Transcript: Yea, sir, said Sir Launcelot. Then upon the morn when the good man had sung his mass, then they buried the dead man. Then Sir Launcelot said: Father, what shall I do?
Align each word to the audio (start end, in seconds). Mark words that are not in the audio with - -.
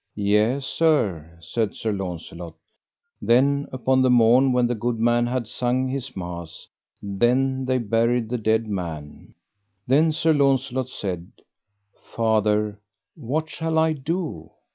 Yea, 0.15 0.59
sir, 0.59 1.37
said 1.41 1.75
Sir 1.75 1.91
Launcelot. 1.91 2.55
Then 3.21 3.67
upon 3.71 4.01
the 4.01 4.09
morn 4.09 4.51
when 4.51 4.65
the 4.65 4.73
good 4.73 4.97
man 4.99 5.27
had 5.27 5.47
sung 5.47 5.87
his 5.87 6.17
mass, 6.17 6.67
then 7.03 7.65
they 7.65 7.77
buried 7.77 8.27
the 8.27 8.39
dead 8.39 8.65
man. 8.67 9.35
Then 9.85 10.11
Sir 10.11 10.33
Launcelot 10.33 10.89
said: 10.89 11.31
Father, 12.15 12.79
what 13.13 13.47
shall 13.47 13.77
I 13.77 13.93
do? 13.93 14.49